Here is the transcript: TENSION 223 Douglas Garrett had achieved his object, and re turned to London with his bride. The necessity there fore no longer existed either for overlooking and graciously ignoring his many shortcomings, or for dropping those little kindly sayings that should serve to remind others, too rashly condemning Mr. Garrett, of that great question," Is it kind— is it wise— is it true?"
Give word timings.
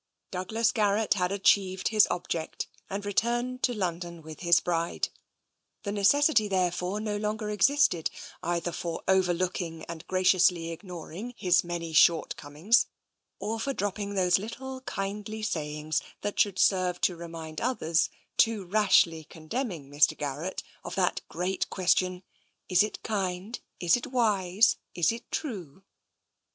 TENSION 0.31 0.45
223 0.47 0.57
Douglas 0.57 0.71
Garrett 0.71 1.13
had 1.13 1.31
achieved 1.31 1.87
his 1.89 2.07
object, 2.09 2.67
and 2.89 3.05
re 3.05 3.13
turned 3.13 3.61
to 3.61 3.71
London 3.71 4.23
with 4.23 4.39
his 4.39 4.59
bride. 4.59 5.09
The 5.83 5.91
necessity 5.91 6.47
there 6.47 6.71
fore 6.71 6.99
no 6.99 7.17
longer 7.17 7.51
existed 7.51 8.09
either 8.41 8.71
for 8.71 9.03
overlooking 9.07 9.85
and 9.85 10.07
graciously 10.07 10.71
ignoring 10.71 11.35
his 11.37 11.63
many 11.63 11.93
shortcomings, 11.93 12.87
or 13.37 13.59
for 13.59 13.73
dropping 13.75 14.15
those 14.15 14.39
little 14.39 14.81
kindly 14.87 15.43
sayings 15.43 16.01
that 16.21 16.39
should 16.39 16.57
serve 16.57 16.99
to 17.01 17.15
remind 17.15 17.61
others, 17.61 18.09
too 18.37 18.65
rashly 18.65 19.25
condemning 19.25 19.87
Mr. 19.87 20.17
Garrett, 20.17 20.63
of 20.83 20.95
that 20.95 21.21
great 21.29 21.69
question," 21.69 22.23
Is 22.71 22.81
it 22.81 23.03
kind— 23.03 23.59
is 23.79 23.95
it 23.95 24.07
wise— 24.07 24.77
is 24.95 25.11
it 25.11 25.29
true?" 25.29 25.83